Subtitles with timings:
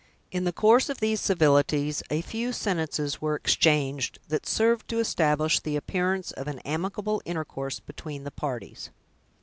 [0.31, 5.59] In the course of these civilities, a few sentences were exchanged, that served to establish
[5.59, 8.89] the appearance of an amicable intercourse between the parties.